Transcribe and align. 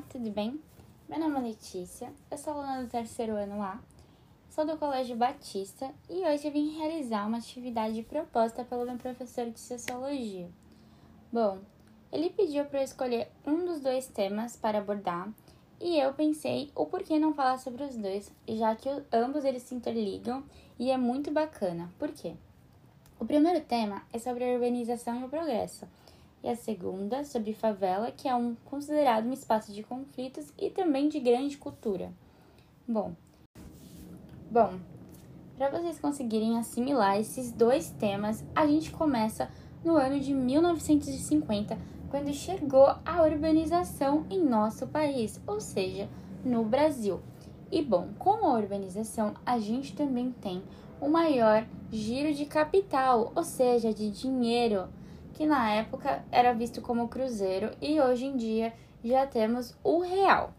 Olá, 0.00 0.08
tudo 0.08 0.30
bem? 0.30 0.58
Meu 1.10 1.18
nome 1.20 1.36
é 1.36 1.42
Letícia, 1.50 2.10
eu 2.30 2.38
sou 2.38 2.54
aluna 2.54 2.82
do 2.82 2.88
terceiro 2.88 3.34
ano 3.34 3.60
A, 3.62 3.78
sou 4.48 4.64
do 4.64 4.78
Colégio 4.78 5.14
Batista 5.14 5.92
e 6.08 6.26
hoje 6.26 6.46
eu 6.46 6.52
vim 6.52 6.78
realizar 6.78 7.26
uma 7.26 7.36
atividade 7.36 8.02
proposta 8.04 8.64
pelo 8.64 8.86
meu 8.86 8.96
professor 8.96 9.50
de 9.50 9.60
Sociologia. 9.60 10.48
Bom, 11.30 11.58
ele 12.10 12.30
pediu 12.30 12.64
para 12.64 12.80
eu 12.80 12.84
escolher 12.84 13.30
um 13.46 13.66
dos 13.66 13.80
dois 13.80 14.06
temas 14.06 14.56
para 14.56 14.78
abordar 14.78 15.28
e 15.78 15.98
eu 15.98 16.14
pensei 16.14 16.70
o 16.74 16.86
porquê 16.86 17.18
não 17.18 17.34
falar 17.34 17.58
sobre 17.58 17.84
os 17.84 17.94
dois, 17.94 18.32
já 18.48 18.74
que 18.74 18.88
ambos 19.12 19.44
eles 19.44 19.64
se 19.64 19.74
interligam 19.74 20.42
e 20.78 20.90
é 20.90 20.96
muito 20.96 21.30
bacana. 21.30 21.92
Por 21.98 22.10
quê? 22.10 22.34
O 23.18 23.26
primeiro 23.26 23.60
tema 23.60 24.02
é 24.14 24.18
sobre 24.18 24.44
a 24.44 24.54
urbanização 24.54 25.20
e 25.20 25.24
o 25.24 25.28
progresso 25.28 25.86
e 26.42 26.48
a 26.48 26.56
segunda 26.56 27.24
sobre 27.24 27.52
favela, 27.52 28.10
que 28.10 28.28
é 28.28 28.34
um 28.34 28.54
considerado 28.64 29.26
um 29.26 29.32
espaço 29.32 29.72
de 29.72 29.82
conflitos 29.82 30.52
e 30.58 30.70
também 30.70 31.08
de 31.08 31.20
grande 31.20 31.58
cultura. 31.58 32.12
Bom, 32.86 33.14
bom, 34.50 34.78
para 35.56 35.70
vocês 35.70 36.00
conseguirem 36.00 36.58
assimilar 36.58 37.18
esses 37.18 37.52
dois 37.52 37.90
temas, 37.90 38.44
a 38.54 38.66
gente 38.66 38.90
começa 38.90 39.50
no 39.84 39.96
ano 39.96 40.18
de 40.18 40.32
1950, 40.34 41.78
quando 42.10 42.32
chegou 42.32 42.86
a 43.04 43.22
urbanização 43.22 44.26
em 44.30 44.42
nosso 44.42 44.86
país, 44.86 45.40
ou 45.46 45.60
seja, 45.60 46.08
no 46.44 46.64
Brasil. 46.64 47.20
E 47.70 47.82
bom, 47.82 48.08
com 48.18 48.44
a 48.46 48.58
urbanização, 48.58 49.34
a 49.46 49.58
gente 49.58 49.94
também 49.94 50.32
tem 50.32 50.62
o 51.00 51.08
maior 51.08 51.64
giro 51.90 52.34
de 52.34 52.44
capital, 52.44 53.32
ou 53.34 53.44
seja, 53.44 53.94
de 53.94 54.10
dinheiro 54.10 54.88
que 55.40 55.46
na 55.46 55.70
época 55.70 56.22
era 56.30 56.52
visto 56.52 56.82
como 56.82 57.08
cruzeiro 57.08 57.70
e 57.80 57.98
hoje 57.98 58.26
em 58.26 58.36
dia 58.36 58.74
já 59.02 59.26
temos 59.26 59.74
o 59.82 60.00
real. 60.00 60.52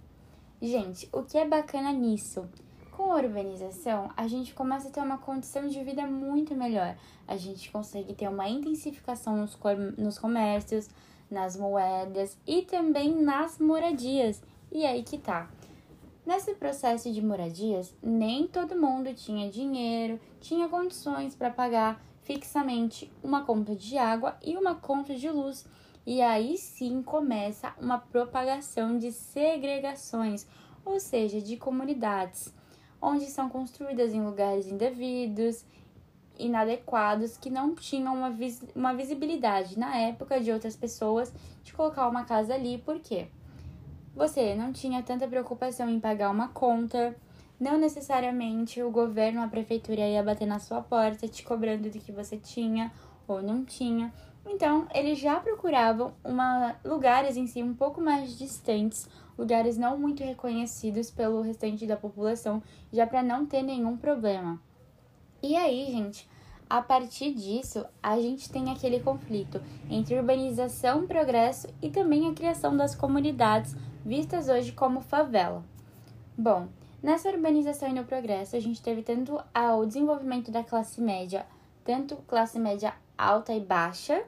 Gente, 0.60 1.08
o 1.14 1.22
que 1.22 1.38
é 1.38 1.48
bacana 1.48 1.94
nisso? 1.94 2.50
Com 2.90 3.12
a 3.12 3.18
urbanização, 3.18 4.10
a 4.18 4.28
gente 4.28 4.56
começa 4.56 4.88
a 4.88 4.92
ter 4.92 5.02
uma 5.02 5.20
condição 5.20 5.68
de 5.68 5.84
vida 5.84 6.08
muito 6.08 6.56
melhor. 6.56 6.98
A 7.28 7.38
gente 7.38 7.70
consegue 7.70 8.16
ter 8.16 8.28
uma 8.28 8.50
intensificação 8.50 9.38
nos, 9.38 9.56
nos 10.00 10.18
comércios, 10.18 10.90
nas 11.30 11.56
moedas 11.56 12.36
e 12.48 12.64
também 12.64 13.14
nas 13.22 13.60
moradias. 13.60 14.42
E 14.72 14.84
aí 14.84 15.04
que 15.04 15.20
tá. 15.20 15.48
Nesse 16.26 16.56
processo 16.56 17.14
de 17.14 17.22
moradias, 17.22 17.94
nem 18.02 18.48
todo 18.48 18.76
mundo 18.76 19.14
tinha 19.14 19.48
dinheiro, 19.48 20.20
tinha 20.40 20.68
condições 20.68 21.36
para 21.36 21.52
pagar 21.52 22.04
fixamente 22.22 23.12
uma 23.24 23.44
conta 23.44 23.76
de 23.76 23.98
água 23.98 24.38
e 24.44 24.56
uma 24.58 24.76
conta 24.76 25.16
de 25.16 25.30
luz. 25.30 25.66
E 26.06 26.22
aí 26.22 26.58
sim 26.58 27.02
começa 27.04 27.74
uma 27.80 28.00
propagação 28.00 28.98
de 28.98 29.12
segregações, 29.12 30.48
ou 30.84 31.00
seja, 31.00 31.40
de 31.40 31.58
comunidades, 31.58 32.54
onde 33.02 33.26
são 33.26 33.50
construídas 33.50 34.14
em 34.14 34.24
lugares 34.24 34.68
indevidos, 34.68 35.64
inadequados, 36.40 37.38
que 37.38 37.50
não 37.50 37.76
tinham 37.76 38.16
uma, 38.16 38.32
vis 38.32 38.64
uma 38.76 38.94
visibilidade 38.94 39.78
na 39.78 39.96
época 39.98 40.40
de 40.40 40.52
outras 40.52 40.76
pessoas 40.76 41.32
de 41.64 41.74
colocar 41.74 42.08
uma 42.08 42.24
casa 42.24 42.54
ali, 42.56 42.80
por 42.80 43.00
quê? 43.00 43.28
Você 44.16 44.56
não 44.56 44.74
tinha 44.74 45.02
tanta 45.04 45.28
preocupação 45.28 45.88
em 45.90 46.00
pagar 46.00 46.32
uma 46.32 46.50
conta, 46.50 47.16
não 47.62 47.78
necessariamente 47.78 48.82
o 48.82 48.90
governo, 48.90 49.40
a 49.40 49.48
prefeitura 49.48 50.02
ia 50.02 50.24
bater 50.24 50.48
na 50.48 50.58
sua 50.58 50.82
porta 50.82 51.28
te 51.28 51.44
cobrando 51.44 51.92
do 51.92 52.00
que 52.00 52.12
você 52.12 52.36
tinha 52.36 52.92
ou 53.28 53.40
não 53.40 53.64
tinha. 53.64 54.12
Então, 54.48 54.88
eles 54.96 55.20
já 55.20 55.40
procuravam 55.40 56.12
uma, 56.24 56.76
lugares 56.84 57.38
em 57.38 57.46
si 57.46 57.62
um 57.62 57.76
pouco 57.76 58.02
mais 58.02 58.36
distantes, 58.36 59.08
lugares 59.38 59.78
não 59.78 59.96
muito 59.96 60.24
reconhecidos 60.24 61.12
pelo 61.12 61.44
restante 61.44 61.86
da 61.86 61.96
população, 61.96 62.64
já 62.92 63.06
para 63.06 63.22
não 63.22 63.46
ter 63.46 63.62
nenhum 63.62 63.96
problema. 63.96 64.60
E 65.44 65.56
aí, 65.56 65.86
gente, 65.92 66.28
a 66.68 66.82
partir 66.82 67.32
disso, 67.32 67.86
a 68.02 68.20
gente 68.20 68.50
tem 68.50 68.72
aquele 68.72 69.02
conflito 69.02 69.62
entre 69.88 70.18
urbanização, 70.18 71.06
progresso 71.06 71.68
e 71.80 71.92
também 71.92 72.28
a 72.28 72.34
criação 72.34 72.76
das 72.76 72.96
comunidades 72.96 73.76
vistas 74.04 74.50
hoje 74.50 74.72
como 74.72 75.00
favela. 75.00 75.64
Bom, 76.36 76.68
Nessa 77.02 77.30
urbanização 77.30 77.90
e 77.90 77.94
no 77.94 78.04
progresso, 78.04 78.56
a 78.56 78.60
gente 78.60 78.80
teve 78.80 79.02
tanto 79.02 79.42
o 79.56 79.86
desenvolvimento 79.88 80.52
da 80.52 80.64
classe 80.64 81.02
média, 81.02 81.48
tanto 81.84 82.16
classe 82.28 82.60
média 82.60 82.94
alta 83.18 83.54
e 83.54 83.60
baixa, 83.60 84.24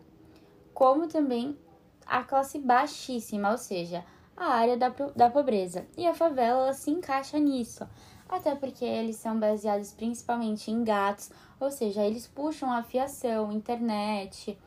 como 0.74 1.08
também 1.08 1.56
a 2.04 2.24
classe 2.24 2.58
baixíssima, 2.58 3.52
ou 3.52 3.60
seja, 3.60 4.04
a 4.36 4.46
área 4.46 4.76
da, 4.76 4.90
da 5.16 5.30
pobreza. 5.30 5.86
E 5.96 6.08
a 6.08 6.16
favela 6.16 6.64
ela 6.64 6.74
se 6.74 6.90
encaixa 6.90 7.38
nisso, 7.38 7.88
até 8.28 8.56
porque 8.56 8.84
eles 8.84 9.18
são 9.18 9.40
baseados 9.40 9.92
principalmente 9.92 10.72
em 10.72 10.84
gatos, 10.84 11.30
ou 11.60 11.70
seja, 11.70 12.04
eles 12.04 12.26
puxam 12.26 12.72
a 12.72 12.82
fiação, 12.82 13.52
internet, 13.52 14.58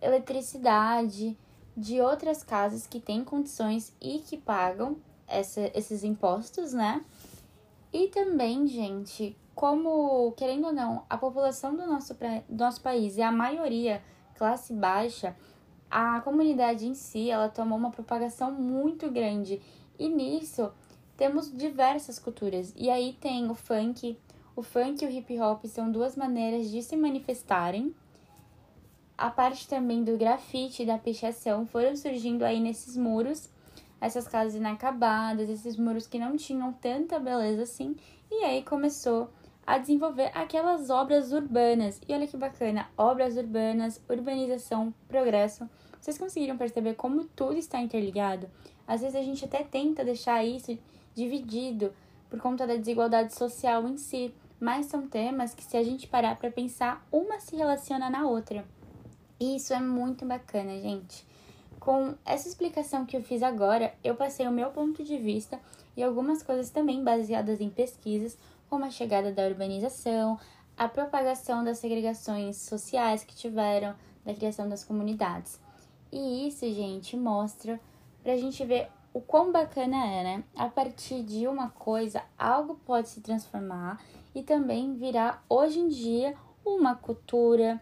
eletricidade 0.00 1.36
de 1.76 2.00
outras 2.00 2.44
casas 2.44 2.86
que 2.86 3.00
têm 3.00 3.24
condições 3.24 3.92
e 4.00 4.20
que 4.20 4.36
pagam 4.36 4.96
essa, 5.26 5.68
esses 5.74 6.04
impostos, 6.04 6.72
né? 6.72 7.04
E 7.92 8.08
também, 8.08 8.66
gente, 8.66 9.36
como, 9.54 10.32
querendo 10.32 10.68
ou 10.68 10.72
não, 10.72 11.04
a 11.10 11.18
população 11.18 11.74
do 11.74 11.86
nosso, 11.86 12.14
do 12.48 12.64
nosso 12.64 12.80
país 12.80 13.18
é 13.18 13.22
a 13.22 13.32
maioria 13.32 14.02
classe 14.36 14.72
baixa, 14.72 15.36
a 15.90 16.20
comunidade 16.20 16.86
em 16.86 16.94
si, 16.94 17.30
ela 17.30 17.48
tomou 17.48 17.76
uma 17.76 17.90
propagação 17.90 18.52
muito 18.52 19.10
grande. 19.10 19.60
E 19.98 20.08
nisso, 20.08 20.72
temos 21.16 21.54
diversas 21.54 22.18
culturas. 22.18 22.72
E 22.76 22.88
aí 22.88 23.12
tem 23.20 23.50
o 23.50 23.54
funk, 23.54 24.16
o 24.54 24.62
funk 24.62 25.04
e 25.04 25.06
o 25.06 25.10
hip 25.10 25.38
hop 25.40 25.64
são 25.66 25.90
duas 25.90 26.16
maneiras 26.16 26.70
de 26.70 26.82
se 26.82 26.96
manifestarem. 26.96 27.94
A 29.18 29.28
parte 29.28 29.68
também 29.68 30.02
do 30.02 30.16
grafite 30.16 30.82
e 30.82 30.86
da 30.86 30.96
pichação 30.96 31.66
foram 31.66 31.94
surgindo 31.94 32.44
aí 32.44 32.60
nesses 32.60 32.96
muros 32.96 33.50
essas 34.00 34.26
casas 34.26 34.54
inacabadas, 34.54 35.48
esses 35.48 35.76
muros 35.76 36.06
que 36.06 36.18
não 36.18 36.36
tinham 36.36 36.72
tanta 36.72 37.18
beleza 37.18 37.62
assim, 37.62 37.96
e 38.30 38.44
aí 38.44 38.62
começou 38.62 39.30
a 39.66 39.78
desenvolver 39.78 40.30
aquelas 40.34 40.90
obras 40.90 41.32
urbanas. 41.32 42.00
E 42.08 42.14
olha 42.14 42.26
que 42.26 42.36
bacana, 42.36 42.88
obras 42.96 43.36
urbanas, 43.36 44.00
urbanização, 44.08 44.92
progresso. 45.06 45.68
Vocês 46.00 46.18
conseguiram 46.18 46.56
perceber 46.56 46.94
como 46.94 47.24
tudo 47.24 47.56
está 47.56 47.78
interligado? 47.80 48.48
Às 48.86 49.02
vezes 49.02 49.16
a 49.16 49.22
gente 49.22 49.44
até 49.44 49.62
tenta 49.62 50.04
deixar 50.04 50.44
isso 50.44 50.76
dividido 51.14 51.92
por 52.28 52.40
conta 52.40 52.66
da 52.66 52.76
desigualdade 52.76 53.34
social 53.34 53.86
em 53.86 53.96
si, 53.96 54.34
mas 54.58 54.86
são 54.86 55.06
temas 55.06 55.54
que 55.54 55.62
se 55.62 55.76
a 55.76 55.82
gente 55.82 56.08
parar 56.08 56.36
para 56.36 56.50
pensar, 56.50 57.06
uma 57.12 57.38
se 57.38 57.54
relaciona 57.54 58.08
na 58.08 58.26
outra. 58.26 58.64
E 59.38 59.56
isso 59.56 59.72
é 59.72 59.80
muito 59.80 60.24
bacana, 60.24 60.80
gente. 60.80 61.26
Com 61.80 62.14
essa 62.26 62.46
explicação 62.46 63.06
que 63.06 63.16
eu 63.16 63.22
fiz 63.22 63.42
agora, 63.42 63.94
eu 64.04 64.14
passei 64.14 64.46
o 64.46 64.52
meu 64.52 64.68
ponto 64.70 65.02
de 65.02 65.16
vista 65.16 65.58
e 65.96 66.02
algumas 66.02 66.42
coisas 66.42 66.68
também 66.68 67.02
baseadas 67.02 67.58
em 67.58 67.70
pesquisas, 67.70 68.36
como 68.68 68.84
a 68.84 68.90
chegada 68.90 69.32
da 69.32 69.46
urbanização, 69.46 70.38
a 70.76 70.86
propagação 70.86 71.64
das 71.64 71.78
segregações 71.78 72.58
sociais 72.58 73.24
que 73.24 73.34
tiveram, 73.34 73.94
da 74.26 74.34
criação 74.34 74.68
das 74.68 74.84
comunidades. 74.84 75.58
E 76.12 76.46
isso, 76.46 76.70
gente, 76.70 77.16
mostra 77.16 77.80
pra 78.22 78.36
gente 78.36 78.62
ver 78.62 78.88
o 79.14 79.20
quão 79.20 79.50
bacana 79.50 80.04
é, 80.04 80.22
né? 80.22 80.44
A 80.54 80.68
partir 80.68 81.22
de 81.22 81.48
uma 81.48 81.70
coisa, 81.70 82.22
algo 82.38 82.78
pode 82.84 83.08
se 83.08 83.22
transformar 83.22 84.04
e 84.34 84.42
também 84.42 84.94
virar 84.94 85.42
hoje 85.48 85.80
em 85.80 85.88
dia 85.88 86.36
uma 86.62 86.94
cultura. 86.94 87.80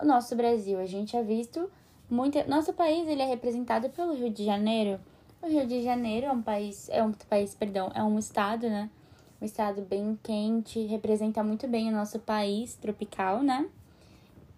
O 0.00 0.04
nosso 0.04 0.34
Brasil, 0.34 0.80
a 0.80 0.86
gente 0.86 1.16
ha 1.16 1.22
visto 1.22 1.70
Muita, 2.10 2.42
nosso 2.46 2.72
país 2.72 3.06
ele 3.06 3.20
é 3.20 3.26
representado 3.26 3.90
pelo 3.90 4.14
Rio 4.14 4.30
de 4.30 4.42
Janeiro. 4.42 4.98
O 5.42 5.46
Rio 5.46 5.66
de 5.66 5.82
Janeiro 5.82 6.26
é 6.26 6.32
um 6.32 6.40
país, 6.40 6.88
é 6.88 7.02
um 7.02 7.12
país, 7.12 7.54
perdão, 7.54 7.92
é 7.94 8.02
um 8.02 8.18
estado, 8.18 8.66
né? 8.70 8.88
Um 9.42 9.44
estado 9.44 9.82
bem 9.82 10.18
quente, 10.22 10.86
representa 10.86 11.44
muito 11.44 11.68
bem 11.68 11.90
o 11.90 11.92
nosso 11.92 12.18
país 12.18 12.74
tropical, 12.76 13.42
né? 13.42 13.68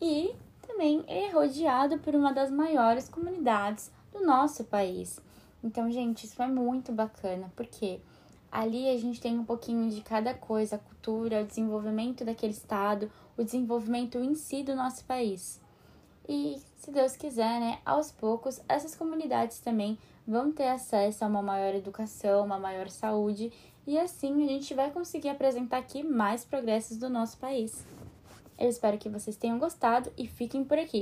E 0.01 0.33
também 0.65 1.03
é 1.09 1.29
rodeado 1.31 1.99
por 1.99 2.15
uma 2.15 2.33
das 2.33 2.53
maiores 2.53 3.09
comunidades 3.09 3.91
do 4.13 4.25
nosso 4.25 4.63
país. 4.63 5.21
Então, 5.63 5.91
gente, 5.91 6.27
isso 6.27 6.41
é 6.41 6.47
muito 6.47 6.93
bacana, 6.93 7.53
porque 7.57 7.99
ali 8.51 8.89
a 8.89 8.97
gente 8.97 9.21
tem 9.21 9.37
um 9.37 9.45
pouquinho 9.45 9.91
de 9.91 10.03
cada 10.03 10.33
coisa, 10.33 10.77
a 10.77 10.79
cultura, 10.79 11.43
o 11.43 11.47
desenvolvimento 11.47 12.25
daquele 12.25 12.53
estado, 12.53 13.11
o 13.37 13.43
desenvolvimento 13.43 14.19
em 14.19 14.37
si 14.37 14.63
do 14.63 14.77
nosso 14.77 15.05
país. 15.05 15.61
E, 16.29 16.61
se 16.77 16.91
Deus 16.91 17.17
quiser, 17.17 17.61
né, 17.61 17.79
aos 17.85 18.11
poucos, 18.11 18.61
essas 18.69 18.95
comunidades 18.95 19.61
também 19.61 19.99
vão 20.27 20.53
ter 20.53 20.69
acesso 20.69 21.25
a 21.25 21.29
uma 21.29 21.43
maior 21.43 21.75
educação, 21.75 22.45
uma 22.45 22.59
maior 22.59 22.89
saúde, 22.89 23.53
e 23.87 23.99
assim 23.99 24.45
a 24.45 24.49
gente 24.49 24.75
vai 24.75 24.91
conseguir 24.91 25.29
apresentar 25.29 25.79
aqui 25.79 26.03
mais 26.03 26.45
progressos 26.45 26.97
do 26.97 27.09
nosso 27.09 27.39
país. 27.39 27.85
Eu 28.59 28.69
espero 28.69 28.99
que 28.99 29.09
vocês 29.09 29.37
tenham 29.37 29.59
gostado 29.59 30.13
e 30.19 30.27
fiquem 30.27 30.63
por 30.63 30.79
aqui. 30.79 30.99